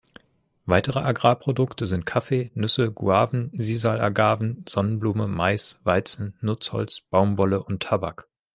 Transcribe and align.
Weitere 0.65 0.97
Agrarprodukte 0.97 1.85
sind 1.85 2.07
Kaffee, 2.07 2.49
Nüsse, 2.55 2.91
Guaven, 2.91 3.51
Sisal-Agaven, 3.53 4.65
Sonnenblume, 4.67 5.27
Mais, 5.27 5.79
Weizen, 5.83 6.33
Nutzholz, 6.41 7.01
Baumwolle 7.11 7.61
und 7.61 7.83
Tabak. 7.83 8.27